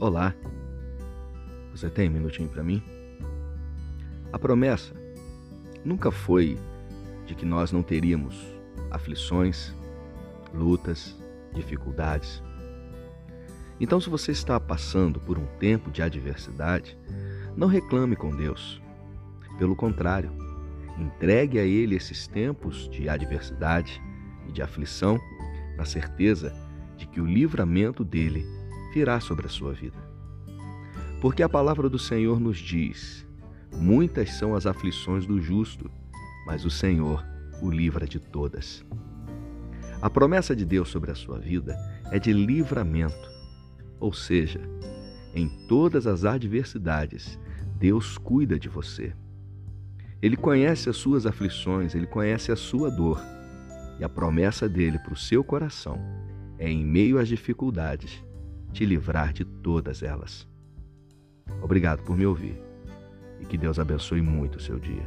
Olá, 0.00 0.32
você 1.72 1.90
tem 1.90 2.08
um 2.08 2.12
minutinho 2.12 2.48
para 2.48 2.62
mim? 2.62 2.80
A 4.32 4.38
promessa 4.38 4.94
nunca 5.84 6.12
foi 6.12 6.56
de 7.26 7.34
que 7.34 7.44
nós 7.44 7.72
não 7.72 7.82
teríamos 7.82 8.36
aflições, 8.92 9.74
lutas, 10.54 11.20
dificuldades. 11.52 12.40
Então, 13.80 14.00
se 14.00 14.08
você 14.08 14.30
está 14.30 14.60
passando 14.60 15.18
por 15.18 15.36
um 15.36 15.46
tempo 15.58 15.90
de 15.90 16.00
adversidade, 16.00 16.96
não 17.56 17.66
reclame 17.66 18.14
com 18.14 18.30
Deus. 18.30 18.80
Pelo 19.58 19.74
contrário, 19.74 20.30
entregue 20.96 21.58
a 21.58 21.64
Ele 21.64 21.96
esses 21.96 22.28
tempos 22.28 22.88
de 22.88 23.08
adversidade 23.08 24.00
e 24.48 24.52
de 24.52 24.62
aflição, 24.62 25.18
na 25.76 25.84
certeza 25.84 26.54
de 26.96 27.04
que 27.04 27.20
o 27.20 27.26
livramento 27.26 28.04
dele 28.04 28.46
virá 28.92 29.20
sobre 29.20 29.46
a 29.46 29.50
sua 29.50 29.72
vida. 29.72 29.98
Porque 31.20 31.42
a 31.42 31.48
palavra 31.48 31.88
do 31.88 31.98
Senhor 31.98 32.38
nos 32.38 32.58
diz: 32.58 33.26
Muitas 33.76 34.34
são 34.34 34.54
as 34.54 34.66
aflições 34.66 35.26
do 35.26 35.40
justo, 35.40 35.90
mas 36.46 36.64
o 36.64 36.70
Senhor 36.70 37.24
o 37.60 37.70
livra 37.70 38.06
de 38.06 38.18
todas. 38.18 38.84
A 40.00 40.08
promessa 40.08 40.54
de 40.54 40.64
Deus 40.64 40.88
sobre 40.88 41.10
a 41.10 41.14
sua 41.14 41.38
vida 41.38 41.76
é 42.10 42.18
de 42.18 42.32
livramento, 42.32 43.30
ou 43.98 44.12
seja, 44.12 44.60
em 45.34 45.48
todas 45.66 46.06
as 46.06 46.24
adversidades, 46.24 47.38
Deus 47.78 48.16
cuida 48.16 48.58
de 48.58 48.68
você. 48.68 49.12
Ele 50.22 50.36
conhece 50.36 50.88
as 50.88 50.96
suas 50.96 51.26
aflições, 51.26 51.94
ele 51.94 52.06
conhece 52.06 52.50
a 52.50 52.56
sua 52.56 52.90
dor. 52.90 53.20
E 53.98 54.04
a 54.04 54.08
promessa 54.08 54.68
dele 54.68 54.98
para 54.98 55.12
o 55.12 55.16
seu 55.16 55.42
coração 55.42 55.98
é, 56.58 56.68
em 56.68 56.84
meio 56.84 57.18
às 57.18 57.28
dificuldades, 57.28 58.22
te 58.72 58.84
livrar 58.84 59.32
de 59.32 59.44
todas 59.44 60.02
elas. 60.02 60.46
Obrigado 61.62 62.02
por 62.02 62.16
me 62.16 62.26
ouvir 62.26 62.60
e 63.40 63.44
que 63.44 63.58
Deus 63.58 63.78
abençoe 63.78 64.22
muito 64.22 64.56
o 64.56 64.60
seu 64.60 64.78
dia. 64.78 65.06